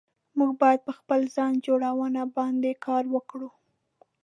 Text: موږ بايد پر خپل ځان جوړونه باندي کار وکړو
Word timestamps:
موږ 0.37 0.51
بايد 0.61 0.79
پر 0.87 0.93
خپل 0.99 1.21
ځان 1.35 1.53
جوړونه 1.65 2.21
باندي 2.35 2.73
کار 2.85 3.03
وکړو 3.13 3.49